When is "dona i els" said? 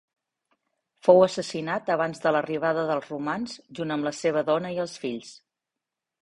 4.49-4.97